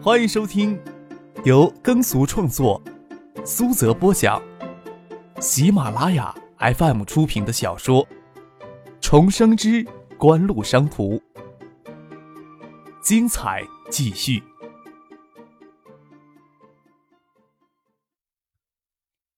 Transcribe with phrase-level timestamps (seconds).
[0.00, 0.80] 欢迎收听
[1.44, 2.80] 由耕俗创作、
[3.44, 4.40] 苏泽播讲、
[5.40, 8.06] 喜马拉雅 FM 出品的小说
[9.00, 9.84] 《重生之
[10.16, 11.16] 官路商途》，
[13.02, 14.40] 精彩继续，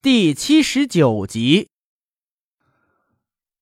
[0.02, 1.68] 第七十九集。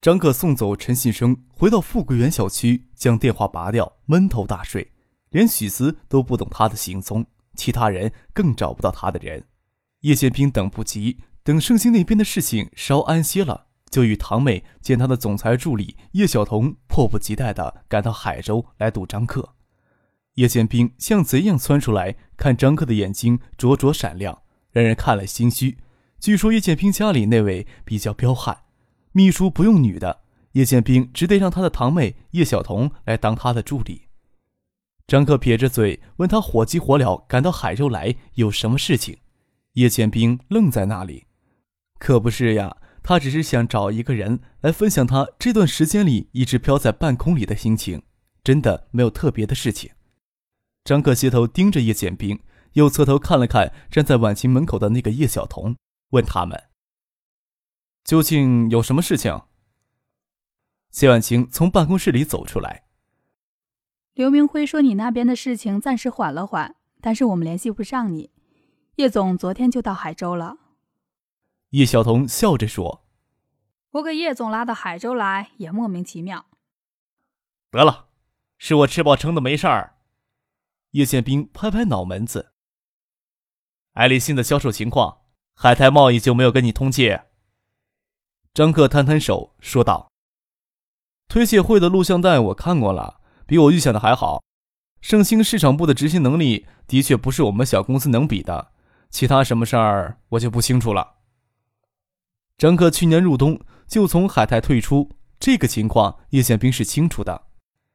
[0.00, 4.92] 张克送走陈信生，回到富贵园小区，将电话拔掉，闷头大睡。
[5.30, 9.44] 连许慈都不懂他的行踪，其他人更找不到他的人。
[10.00, 19.54] 叶剑兵等不及，等盛兴那边的事情稍安歇了，就与堂妹见他的总裁助理叶晓彤迫不及待地赶到海州来堵张克。
[20.34, 25.78] 叶剑兵像贼一样窜出来，看张克的眼睛灼灼闪亮，让人看了心虚。
[26.20, 28.58] 据说叶剑兵家里那位比较彪悍。
[29.12, 30.20] 秘书不用女的，
[30.52, 34.07] 叶剑兵只得让他的堂妹叶晓彤来当他的助理。
[35.08, 39.16] 张克撇着嘴问他火急火燎赶到海州来有什么事情？
[39.72, 41.26] 叶剑兵愣在那里。
[41.98, 48.02] 可不是呀，他只是想找一个人来分享他这段时间里一直飘在半空里的心情，
[48.44, 49.90] 真的没有特别的事情。
[50.84, 52.38] 张克斜头盯着叶剑兵，
[52.74, 55.74] 又侧头看了看站在晚晴门口的那个叶晓彤，
[56.10, 56.64] 问他们。
[58.04, 59.44] 究竟有什么事情？
[60.90, 62.87] 谢婉晴从办公室里走出来。
[64.18, 68.32] 刘明辉说：“你那边的事情暂时缓了缓，但是我们联系不上你。
[68.96, 70.56] 叶总昨天就到海州了。”
[71.70, 73.04] 叶晓彤笑着说
[73.92, 76.46] ：“我给叶总拉到海州来，也莫名其妙。”
[77.70, 78.08] 得了，
[78.58, 79.94] 是我吃饱撑的，没事儿。
[80.90, 82.50] 叶宪兵拍拍脑门子
[83.94, 85.18] ：“爱立信的销售情况，
[85.54, 87.16] 海泰贸易就没有跟你通气？”
[88.52, 90.10] 张克摊摊手说道
[91.28, 93.17] ：“推介会的录像带我看过了，
[93.48, 94.42] 比我预想的还好。
[95.00, 98.72] 盛兴市场部的执行能力的确不是我们小公司能比的。
[99.08, 101.14] 其他什么事儿我就不清楚了。”
[102.58, 107.46] 张克去年入冬就从海泰退出，这个情况叶宪兵是清楚的。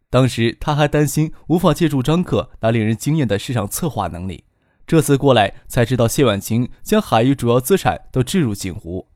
[0.10, 4.46] 当时他还担心无法借助张克那令人惊艳的市场策划能力，
[4.88, 9.10] 这次过来才知道谢婉晴将海域主要资产都置入锦湖。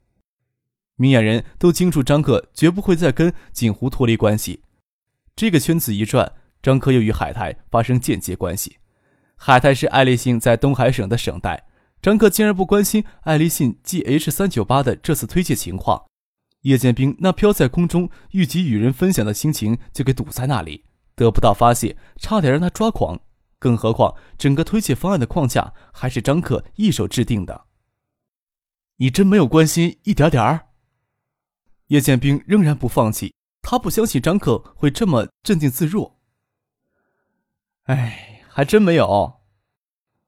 [0.97, 4.61] 明眼人都清楚，张克绝不会再跟锦湖脱离关系。
[5.37, 6.33] 这个圈子一转，
[6.63, 8.77] 张克又与海泰发生间接关系。
[9.35, 11.67] 海泰是爱立信在东海省的省代，
[12.01, 16.05] 张克竟然不关心爱立信 GH 三九八的这次推介情况。
[16.61, 23.19] 叶剑兵那飘在空中、欲及与人分享的心情就给堵在那里，得不到发泄，差点让他抓狂。
[23.59, 27.65] 更何况，整个推介方案的框架还是张克一手制定的。
[28.95, 30.69] 你真没有关心一点点儿？
[31.89, 33.35] 叶剑兵仍然不放弃，
[33.69, 36.21] 他不相信张克会这么镇定自若。
[37.83, 39.41] 哎，还真没有。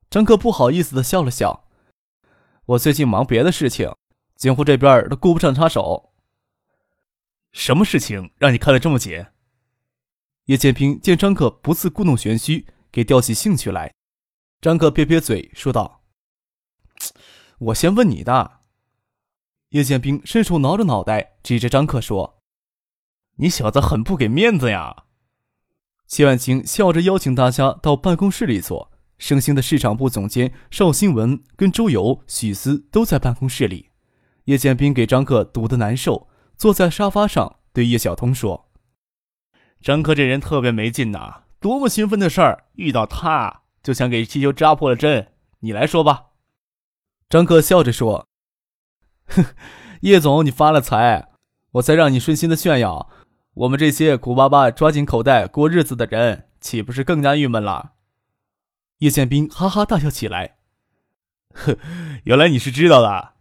[0.10, 1.66] 张克不好意思的笑了笑。
[2.66, 3.96] 我最近忙别的事情，
[4.36, 6.14] 锦湖这边都顾不上插手。
[7.54, 9.26] 什么事情让你看得这么紧？
[10.48, 13.94] 叶剑兵见张克不自故弄玄虚，给吊起兴趣来。
[14.60, 16.04] 张克撇撇嘴说道
[17.60, 18.60] ：“我先问你的。”
[19.72, 22.36] 叶剑兵伸手挠着脑袋，指着张克说
[23.40, 25.04] ：“你小子很不给面子呀！”
[26.08, 28.92] 谢婉晴笑着邀请大家到办公室里坐。
[29.18, 33.90] 盛兴的市场部总监邵新文跟周游、许思都在办公室里。
[34.46, 38.72] 叶建斌给张克堵得难受，坐在沙发上对叶晓彤说
[39.84, 45.34] ：“张克这人特别没劲呐，多么兴奋的事儿，遇到他就想给气球扎破了针。
[45.60, 46.28] 你来说吧。”
[47.28, 48.26] 张克笑着说。
[49.28, 49.44] 哼，
[50.00, 51.28] 叶总，你发了财，
[51.74, 53.10] 我才让你顺心的炫耀。
[53.60, 57.92] 我们这些苦巴巴抓紧口袋过日子的人，岂不是更加郁闷了？
[59.00, 60.56] 叶剑兵哈哈大笑起来。
[61.54, 61.78] 呵，
[62.24, 63.34] 原来你是知道的。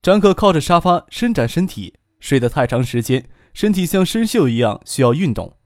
[0.00, 5.56] 张克靠着沙发伸展身体，睡得太长时间，身体像生锈一样需要运动。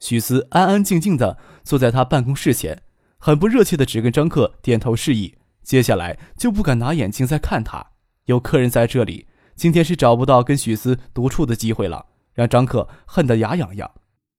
[0.00, 2.82] 许思安安静静的坐在他办公室前，
[3.18, 7.88] 很不热切的只跟张克点头示意，接下来就不敢拿眼睛再看他。
[8.24, 12.06] 有客人在这里，今天是找不到跟许思独处的机会了，
[12.36, 13.90] 让张克恨得牙痒痒。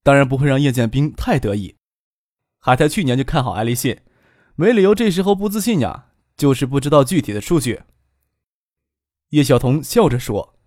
[0.04, 1.76] 当然不会让叶剑兵太得意。
[2.60, 4.00] 海泰去年就看好爱立信，
[4.56, 7.84] 没理由这时候不自信呀，就是不知道具体的数据。
[9.32, 10.58] 叶晓彤笑着说：“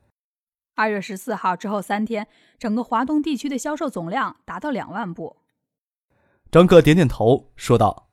[0.77, 2.29] 二月十四号之后三天，
[2.59, 5.39] 整个华东地区的销售总量达到两万部。”
[6.53, 8.11] 张克点点头说道：“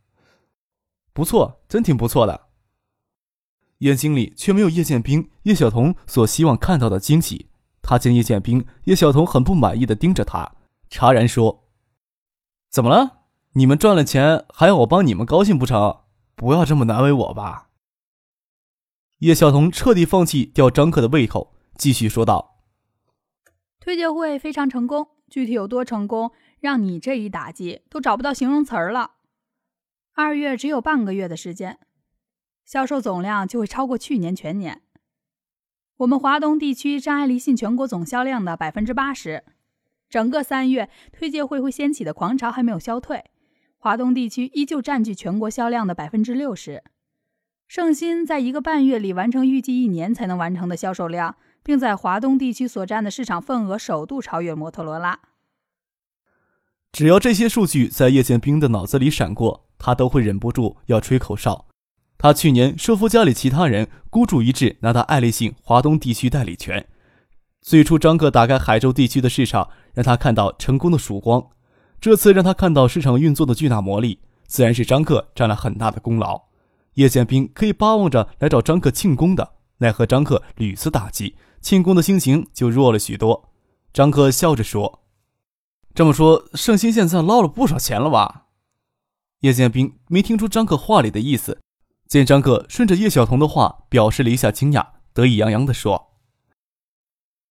[1.12, 2.48] 不错，真挺不错的。”
[3.80, 7.50] 眼睛里却没有叶剑兵、叶晓彤所希望看到的惊喜。
[7.88, 10.56] 他见叶剑兵、叶晓彤很不满意的盯着他，
[10.90, 11.70] 茶然说
[12.70, 13.20] ：“怎么了？
[13.54, 16.02] 你们赚了钱，还要我帮你们高兴不成？
[16.36, 17.70] 不要这么难为我吧。
[19.20, 22.58] 叶晓彤彻底放弃吊张克的胃口，继续说道
[23.80, 29.12] ：“推介会非常成功，具体有多成功，让你这一打击都找不到形容词儿了。
[30.14, 31.80] 二月只有半个月的时间，
[32.66, 34.82] 销售总量就会超过去年全年。
[35.98, 39.44] 我们华东地区占爱立信全国总销量的百分之八十。
[40.08, 43.26] 整个三月，推介会会掀起的狂潮还没有消退，
[43.78, 46.84] 华东地区依旧占据全国销量的百分之六十。”
[47.68, 55.20] 盛鑫在一个半月里完成预计一年才能完成的销售量，并在华东地区所占的市场份额首度超越摩托罗拉。
[56.94, 61.68] 只要这些数据在叶剑兵的脑子里闪过，他都会忍不住要吹口哨。
[62.18, 66.88] 他去年说服家里其他人孤注一掷拿到爱立信华东地区代理权。
[67.62, 71.50] 最初张克打开海州地区的市场，让他看到成功的曙光。
[72.00, 76.44] 这次让他看到市场运作的巨大魔力，自然是张克占了很大的功劳。
[76.94, 83.50] 叶剑兵可以巴望着来找张克庆功的，奈何张克屡次打击，庆功的心情就弱了许多。
[83.94, 85.04] 张克笑着说
[85.94, 88.46] ：“这么说，盛鑫现在捞了不少钱了吧？”
[89.42, 91.60] 叶剑兵没听出张克话里的意思，
[92.08, 96.14] 见张哥顺着叶晓彤的话表示了一下惊讶，得意洋洋地说：“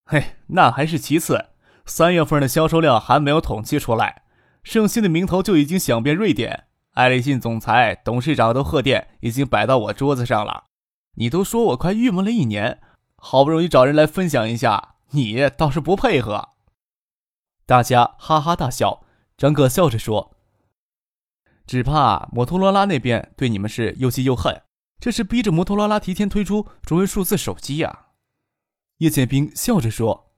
[0.07, 1.47] 嘿，那还是其次，
[1.85, 4.23] 三月份的销售量还没有统计出来，
[4.63, 6.65] 盛鑫的名头就已经响遍瑞典。”
[6.97, 10.65] 爱立信总裁、董事长都贺电已经摆到我桌子上了，
[11.17, 12.81] 你都说我快郁闷了一年，
[13.17, 16.51] 好不容易找人来分享一下，你倒是不配合。
[17.67, 19.03] 大家哈哈大笑。
[19.37, 20.35] 张哥笑着说
[21.67, 24.63] ：“只怕摩托罗拉那边对你们是又气又恨，
[25.01, 28.07] 这是逼着摩托罗拉提前推出中文数字手机呀。”
[28.99, 30.33] 叶剑兵笑着说：“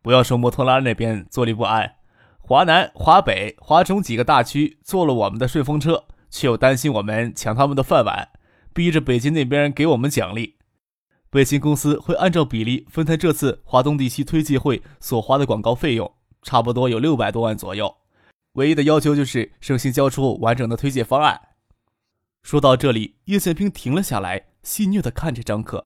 [0.00, 1.96] 不要说摩托拉那边坐立不安。”
[2.40, 8.30] 华南、华北、华中几个大区坐了我们的顺风车，却又担心我们抢他们的饭碗，
[8.72, 10.56] 逼着北京那边给我们奖励。
[11.28, 16.10] 北京公司会按照比例分摊这次华东地区推介会所花的广告费用，
[16.42, 17.94] 差不多有六百多万左右。
[18.52, 21.40] 唯一的要求就是盛鑫交出完整的推介方案。
[22.42, 25.84] 说到这里，叶宪兵停了下来，戏谑地看着张克。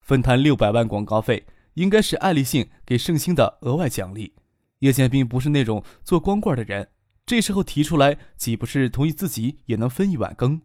[0.00, 4.34] 分摊六百万广告费，应该是爱立信给盛鑫的额外奖励。
[4.80, 6.88] 叶剑兵不是那种做光棍的人，
[7.24, 10.62] 这时候提出来，岂不是同意自己也能分一碗羹？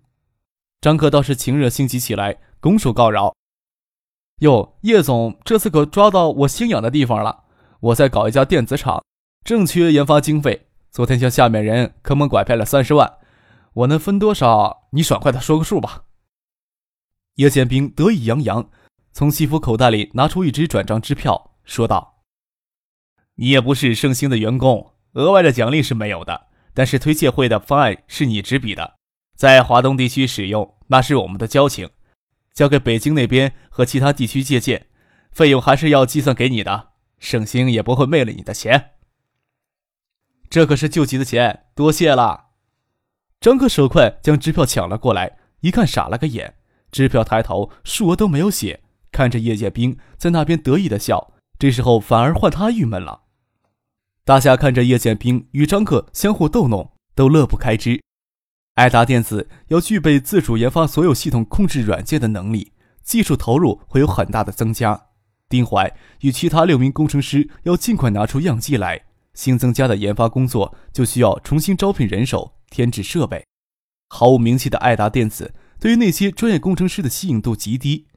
[0.81, 3.35] 张克倒是情热心急起来，拱手告饶
[4.41, 7.45] ：“哟，叶总，这次可抓到我心痒的地方了。
[7.79, 9.03] 我在搞一家电子厂，
[9.43, 10.66] 正缺研发经费。
[10.91, 13.17] 昨天向下面人坑蒙拐骗了三十万，
[13.73, 14.87] 我能分多少？
[14.91, 16.03] 你爽快的说个数吧。”
[17.35, 18.69] 叶剑兵得意洋洋，
[19.13, 22.23] 从西服口袋里拿出一张转账支票，说道。
[23.35, 26.47] 你也不是盛兴的员工，额外的奖励是没有的。
[26.73, 28.97] 但是推介会的方案是你执笔的，
[29.35, 31.89] 在华东地区使用，那是我们的交情，
[32.53, 34.87] 交给北京那边和其他地区借鉴，
[35.31, 36.89] 费用还是要计算给你的。
[37.19, 38.96] 盛兴也不会昧了你的钱。
[40.49, 42.45] 这可是救急的钱，多谢了。
[43.39, 46.55] 张克手快将支票抢了过来，一看傻了个眼。
[46.89, 53.23] 支票抬头，数额都没有写，看着叶剑兵在那边得意的笑，这时候反而换他郁闷了。
[54.23, 58.01] 大家看着叶剑兵与张克相互逗弄，都乐不开支。
[58.75, 62.71] 爱达电子要具备自主研发所有系统控制软件的能力，
[63.03, 65.07] 技术投入会有很大的增加。
[65.49, 69.06] 丁怀与其他六名工程师要尽快拿出样机来。
[69.37, 73.45] 新增加的研发工作就需要重新招聘人手，添置设备。
[74.09, 78.07] 毫无名气的爱达电子对于那些专业工程师的吸引度极低。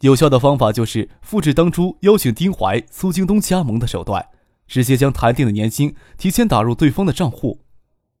[0.00, 4.26] 有效的方法就是复制当初邀请丁怀、苏京东加盟的手段。
[4.66, 7.64] 直接将谈定的年薪提前打入对方的账户。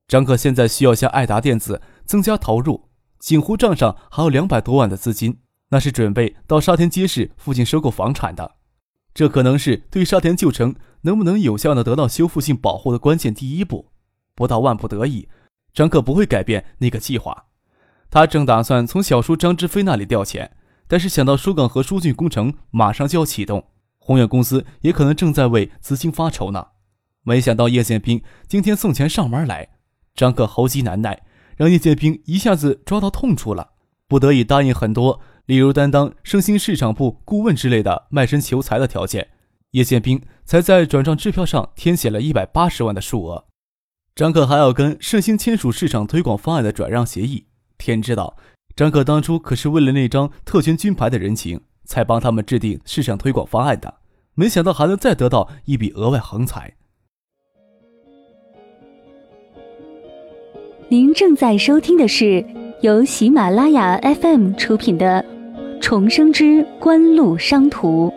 [0.08, 2.88] 张可现在需要向爱达电子增加投入，
[3.20, 5.38] 锦湖账上还有两百多万的资金，
[5.68, 8.56] 那是准备到沙田街市附近收购房产的。
[9.14, 13.90] 这可能是对沙田旧城能不能有效的得到修复性保护的关键第一步。
[14.34, 15.28] 不到万不得已，
[15.72, 17.46] 张克不会改变那个计划。
[18.10, 20.56] 他正打算从小叔张之飞那里调钱，
[20.88, 23.64] 但是想到疏港和疏浚工程马上就要启动。
[23.98, 26.68] 宏远公司也可能正在为资金发愁呢。
[27.22, 29.68] 没想到叶剑兵今天送钱上门来，
[30.14, 31.22] 张克猴急难耐，
[31.56, 33.72] 让叶剑兵一下子抓到痛处了，
[34.08, 39.28] 不得已答应很多，例如担当盛兴市场部顾问之类的卖身求财的条件。
[39.72, 43.44] 叶剑兵才在转账支票上填写了一百八十万的数额。
[44.14, 47.46] 张克还要跟盛兴签署市场推广方案的转让协议。
[47.78, 48.36] 天知道，
[48.74, 53.94] 张克当初可是为了那张特权军牌的人情，才帮他们制定市场推广方案的。
[54.34, 56.74] 没想到还能再得到一笔额外横财。
[60.88, 62.44] 您正在收听的是
[62.80, 65.24] 由喜马拉雅 FM 出品的
[65.80, 68.08] 《重生之官路商途》。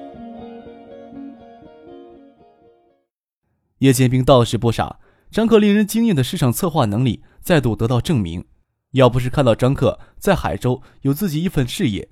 [3.84, 4.98] 叶剑兵倒是不傻，
[5.30, 8.46] 张克令人惊艳的市场策划能力再度得到证明。
[8.92, 12.10] 要不是看到张克在海州有自己一份事业，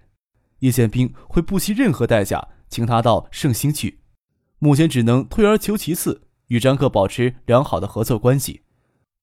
[0.59, 4.01] 叶剑兵会不惜任何代价请他到盛兴去。
[4.59, 8.63] 目前只能退而求其次，与张克保持良好的合作关系。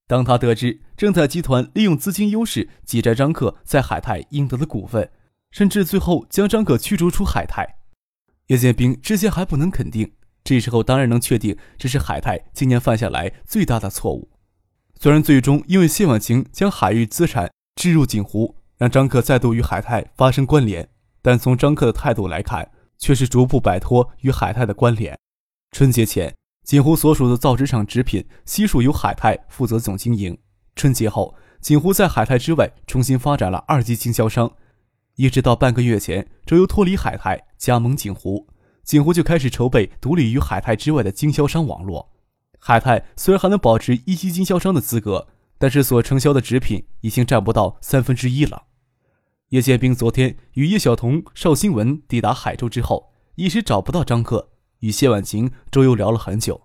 [0.06, 5.10] 当他得知正泰集团利用资金优势挤占张克在海泰应得的股份，
[5.50, 7.76] 甚至最后将张克驱逐出海泰，
[8.46, 10.14] 叶剑兵之前还不能肯定，
[10.44, 14.30] 这时候当然能确定这是海泰今年犯下来最大的错误。
[14.98, 20.88] 虽然最终因为谢婉晴将海域资产置入锦湖，让张克再度与海泰发生关联，
[21.22, 25.18] 但从张克的态度来看，却是逐步摆脱与海泰的关联。
[25.72, 26.34] 春节前。
[26.64, 30.36] 锦湖所属的造纸厂纸品悉数由海泰负责总经营。
[30.76, 34.52] 春节后，锦湖在海泰之外重新发展了二级经销商，
[35.16, 38.46] 一直到半个月前，周游脱离海泰加盟锦湖，
[38.88, 42.10] 锦湖就开始筹备独立于海泰之外的经销商网络。
[42.58, 45.28] 海泰虽然还能保持一级经销商的资格，
[45.58, 48.62] 但是所承销的纸品已经占不到三分之一了。
[49.50, 54.48] 叶剑兵昨天与叶晓彤、邵新文抵达海州之后，一时找不到张克。
[54.78, 56.62] 与谢婉晴、周游聊了很久，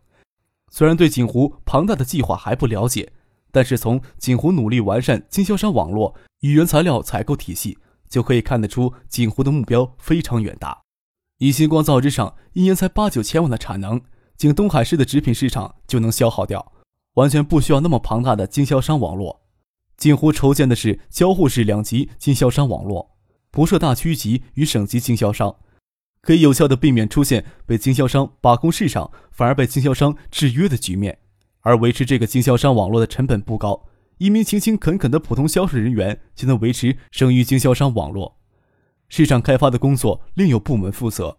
[0.72, 3.12] 虽然对锦湖庞大的计划还不了解，
[3.52, 7.78] 但是从锦湖努力完善经销商网络与原材料采购体系，
[8.08, 10.83] 就可以看得出锦湖的目标非常远大。
[11.40, 14.02] 以星光造纸厂一年才八九千万的产能，
[14.38, 16.72] 仅东海市的纸品市场就能消耗掉，
[17.16, 19.42] 完全不需要那么庞大的经销商网络。
[19.98, 23.16] 近乎筹建的是交互式两级经销商网络，
[23.52, 25.56] 不设大区级与省级经销商。
[26.22, 31.18] 可以有效的避免出现被经销商把控市场，反而被经销商制约的局面。
[31.62, 38.40] 而维持这个经销商网络的成本不高，一名勤勤恳恳的普通销售人员就能维持剩余经销商网络。
[39.16, 41.38] 市场开发的工作另有部门负责，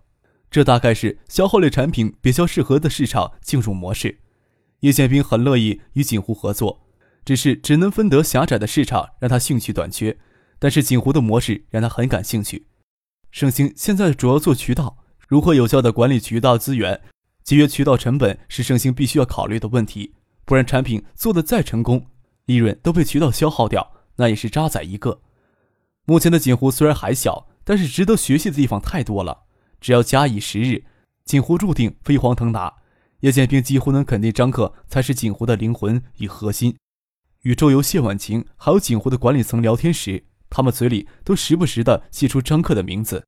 [0.48, 4.20] 这大概是消耗类产品比较适合的市场进入模式。
[4.82, 6.86] 叶建兵很乐意与锦湖合作，
[7.24, 10.16] 只是只能分得狭窄的市场，让他兴趣短缺。
[10.60, 12.68] 但是锦湖的模式让他很感兴趣。
[13.32, 17.00] 盛兴现在主要做渠道，如何有效的管理渠道资源，
[17.42, 20.14] 节约渠道成本是盛兴必须要考虑的问题。
[20.44, 22.06] 不然产品做的再成功，
[22.44, 25.22] 利润都被渠道消耗掉，那也是渣仔一个。
[26.04, 29.44] 目前的锦湖虽然还小，但是值得学习的地方太多了。
[29.80, 30.84] 只要假以时日，
[31.24, 32.82] 锦湖注定飞黄腾达。
[33.20, 36.76] 叶剑兵几乎能肯定，张克才是锦湖的灵魂与核心。
[37.40, 40.26] 与周游、谢婉晴还有锦湖的管理层聊天时。
[40.50, 43.26] 他们嘴里都时不时的记出张克的名字，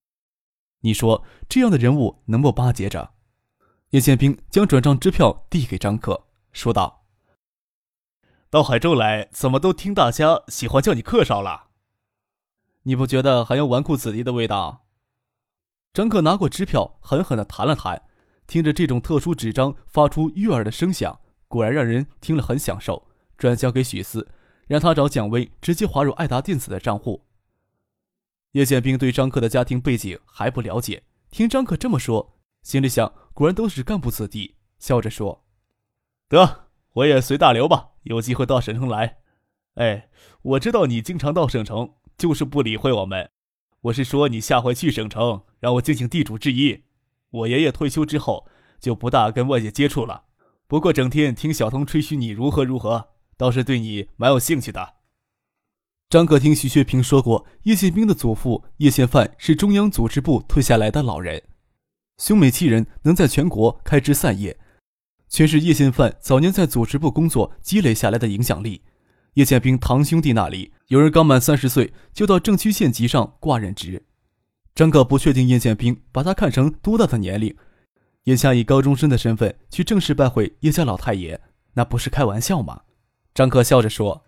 [0.82, 3.14] 你说这样的人物能不巴结着？
[3.90, 7.04] 叶剑兵将转账支票递给张克，说道
[8.48, 11.65] ：“到海州来，怎么都听大家喜欢叫你克少了？
[12.86, 14.86] 你不觉得很有纨绔子弟的味道？”
[15.92, 18.02] 张克拿过支票，狠狠的弹了弹，
[18.46, 23.06] 听着这种特殊纸张发出悦耳的声响，果然让人听了很享受。
[23.36, 24.26] 转交给许四。
[24.66, 27.24] 让他找蒋薇直接划入爱达电子的账户。
[28.50, 35.44] 叶剑兵对张克的家庭背景还不了解，听张克这么说，心里想：果然都是干部子弟，笑着说
[36.28, 39.18] ：“得，我也随大流吧，有机会到省城来。
[39.74, 40.08] 哎，
[40.42, 43.30] 我知道你经常到省城，就是不理会我们。
[43.82, 46.85] 我是说，你下回去省城，让我敬请地主之谊。
[47.30, 48.46] 我爷爷退休之后
[48.80, 50.25] 就不大跟外界接触了，
[50.66, 53.08] 不过整天听小童吹嘘你如何如何。”
[53.38, 54.94] 倒是对你蛮有兴趣的。
[56.08, 61.42] 张克听徐学平说过，叶宪兵的祖父叶宪范是中央组织部退下来的老人，
[62.16, 64.58] 兄妹七人能在全国开枝散叶，
[65.28, 68.80] 全是叶宪范早年在组织部工作积累下来的影响力。
[69.36, 74.02] 叶建兵堂兄弟那里有人刚满三十岁就到正区县级上挂任职，
[74.74, 77.54] 张克不确定叶建兵把他看成多大的年龄，
[78.24, 81.38] 眼下以高中生的身份去正式拜会叶家老太爷，
[81.74, 82.80] 那不是开玩笑吗？
[83.34, 84.24] 张克笑着说：“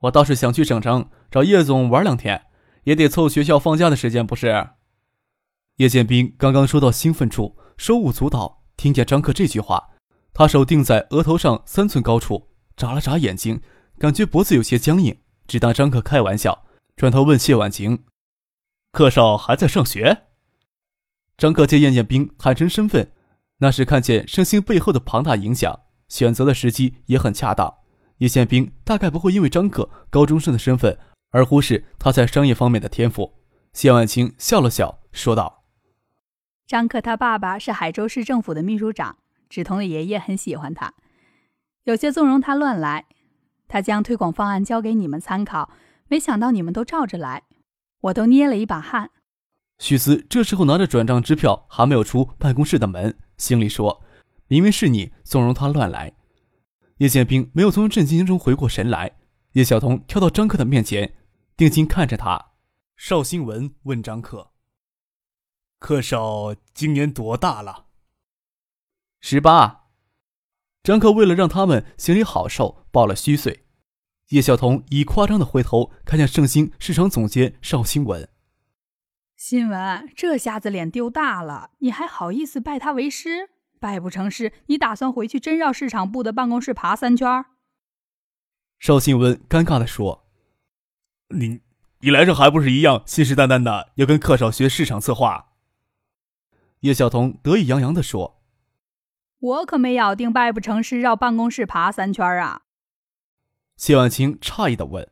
[0.00, 2.46] 我倒是想去省城找叶总玩两天，
[2.84, 4.68] 也得凑学校放假的时间，不是？”
[5.76, 8.62] 叶剑兵刚刚说到兴奋处，手舞足蹈。
[8.78, 9.90] 听见张克这句话，
[10.32, 13.60] 他手定在额头上三寸高处，眨了眨眼睛，
[14.02, 15.16] 感觉脖子有些僵硬，
[15.46, 16.64] 只当张克开玩笑，
[16.96, 18.02] 转头问谢婉晴
[18.90, 20.24] ：“克少还在上学？”
[21.38, 23.12] 张克见叶剑兵坦诚身份，
[23.58, 27.72] 那是看见盛兴背后的庞大影响，选择的时机也很恰当。
[28.16, 30.98] 叶宪兵大概不会因为张克高中生的身份
[31.30, 33.32] 而忽视他在商业方面的天赋。
[33.72, 35.62] 谢婉清笑了笑，说道
[36.66, 39.18] ：“张克他爸爸是海州市政府的秘书长，
[39.48, 40.92] 芷彤的爷爷很喜欢他，
[41.84, 43.06] 有些纵容他乱来。
[43.72, 45.70] 他将推广方案交给你们参考，
[46.06, 47.44] 没想到你们都照着来，
[48.02, 49.10] 我都捏了一把汗。
[49.78, 54.02] 许思这时候拿着转账支票，还没有出办公室的门，心里说
[54.46, 56.12] ：“明明是你纵容他乱来。”
[57.00, 59.16] 叶剑兵没有从震惊中回过神来。
[59.52, 61.14] 叶晓彤跳到张克的面前，
[61.56, 62.50] 定睛看着他。
[62.94, 64.50] 邵新文问张克
[65.80, 67.86] ：“克少今年多大了
[69.22, 69.78] ？”“十八。”
[70.82, 73.64] 张克为了让他们心里好受，报了虚岁。
[74.30, 78.28] 叶晓彤以夸张的回头看向盛兴市场总监邵新文。
[79.36, 83.50] 新闻，这下子脸丢大了，你还好意思拜他为师？
[83.78, 87.44] 拜不成师，你打算回去真绕市场部的办公室爬三圈？
[88.78, 90.26] 邵新文尴尬地说
[91.36, 91.60] ：“你，
[92.00, 95.50] 你来这还不是一样，信誓旦旦的要跟客少学市场策划？”
[96.80, 98.41] 叶晓彤得意洋洋地说
[99.42, 102.62] ：“我可没咬定拜不成师绕办公室爬三圈啊！”
[103.76, 105.10] 谢婉清诧异的问：“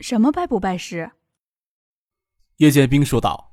[0.00, 1.10] 什么拜不拜师？”
[2.56, 3.52] 叶剑兵说道：“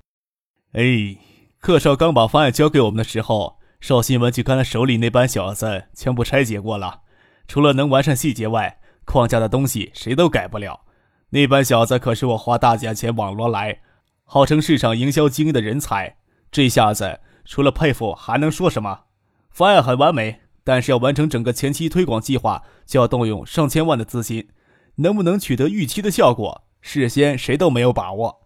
[0.71, 1.17] 哎，
[1.59, 7.01] 客少刚把方案交给我们的时候，邵新文就跟他手里那班小子全部拆解过了。
[7.47, 10.85] 除了能完善细节外，框架的东西谁都改不了。
[11.29, 13.81] 那班小子可是我花大价钱网罗来，
[14.23, 16.17] 号称市场营销精英的人才。
[16.49, 19.06] 这下子除了佩服还能说什么？
[19.57, 24.49] 方案很完美，但是要完成整个前期推广计划，就要动用上千万的资金，
[24.97, 28.45] 能不能取得预期的效果，事先谁都没有把握。”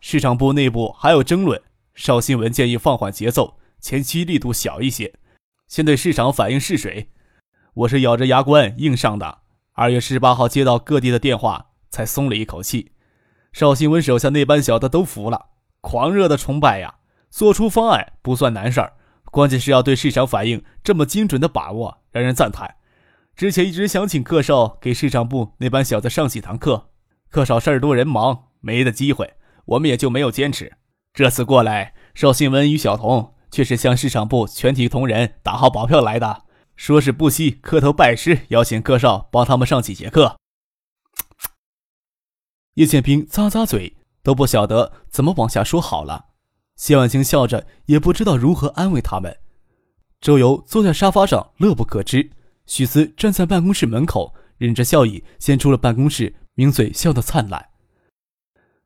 [0.00, 1.60] 市场部内部还有争论，
[1.94, 5.12] 邵新文建议放缓节奏，前期力度小一些，
[5.68, 7.10] 先对市场反映试水。
[7.74, 9.40] 我是咬着牙关硬上的。
[9.74, 12.92] 二月十八号接到各地的电话，才松了一口气。
[13.52, 15.48] 邵新文手下那班小子都服了，
[15.82, 16.94] 狂热的崇拜呀！
[17.28, 18.94] 做出方案不算难事儿，
[19.36, 22.76] 关键是要对市场反应这么精准的把握，让人赞叹。
[23.36, 26.88] 之前一直想请客少给市场部那班小子上几堂课，
[27.28, 29.34] 客少事儿多人忙，没的机会。
[29.66, 30.78] 我们也就没有坚持。
[31.12, 36.44] 这次过来，邵新文与小童却是向市场部全体同仁打好保票来的，
[36.74, 40.38] 说是不惜磕头拜师，邀请客少帮他们上几节课。
[42.76, 46.28] 叶建平咂咂嘴，都不晓得怎么往下说好了。
[46.76, 49.38] 谢婉清笑着，也不知道如何安慰他们。
[50.20, 52.30] 周游坐在沙发上，乐不可支。
[52.66, 57.70] 许思站在办公室门口，忍着笑意先出了办公室，抿嘴笑得灿烂。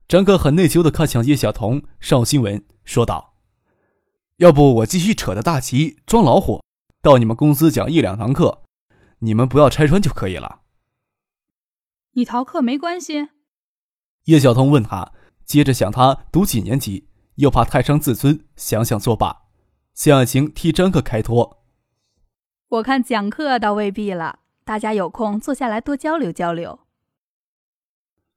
[0.07, 3.35] 张克很内疚地看向叶晓彤、邵新文，说道
[4.39, 6.63] ：“要不我继续扯着大旗装老虎，
[7.01, 8.63] 到你们公司讲一两堂课，
[9.21, 10.63] 你们不要拆穿就可以了。”
[12.15, 13.29] 你逃课没关系？
[14.25, 15.13] 叶晓彤问他，
[15.45, 19.43] 接着想他读几年级，又怕太伤自尊，想想作罢。
[19.95, 21.65] 谢婉晴替张克开脱
[22.69, 26.81] ：“我看讲课倒未必了，大家有空坐下来多交流交流。”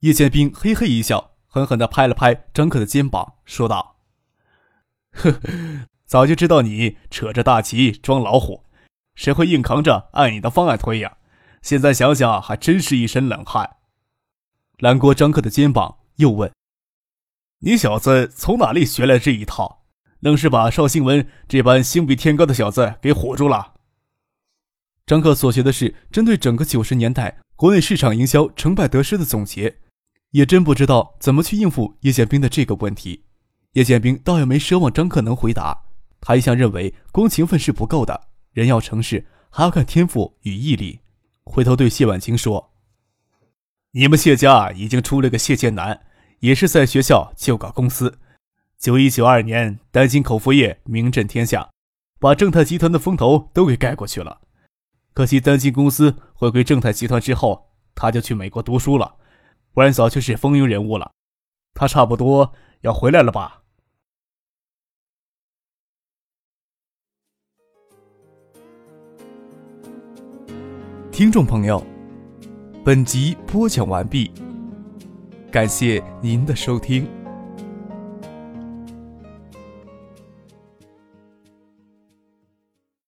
[0.01, 1.31] 叶剑兵嘿嘿一笑。
[1.45, 3.97] 狠狠地拍了拍张克的肩膀，说道
[5.13, 5.39] ：“呵，
[6.03, 8.63] 早就知道你扯着大旗装老虎，
[9.13, 11.17] 谁会硬扛着按你的方案推呀？
[11.61, 13.75] 现在想想，还真是一身冷汗。”
[14.81, 16.51] 揽过张克的肩膀，又问
[17.65, 19.85] ：“你小子从哪里学来这一套？
[20.19, 23.75] 愣是把邵兴文这般心比天高的小子给唬住了？”
[25.07, 29.77] 张克所学的是针对整个九十年代国内市场营销成败得失的总结。
[30.31, 33.25] 也真不知道怎么去应付叶剑兵的这个问题。
[33.73, 35.83] 叶剑兵倒也没奢望张克能回答，
[36.19, 40.99] 他一向认为光勤奋是不够的，人要成事还要看天赋与毅力。
[41.43, 42.73] 回头对谢婉清说
[43.93, 46.01] ：“你们谢家已经出了个谢剑南，
[46.43, 48.19] 也是在学校就搞公司。
[48.77, 51.69] 九一九二年，丹心口服液名震天下，
[52.19, 54.41] 把正泰集团的风头都给盖过去了。
[55.13, 59.15] 可惜丹心公司回归正泰集团之后，他就去美国读书了。”
[59.73, 61.13] 不然早就是风云人物了，
[61.73, 63.61] 他差不多要回来了吧？
[71.09, 71.81] 听众朋友，
[72.83, 74.29] 本集播讲完毕，
[75.53, 77.22] 感谢您的收听。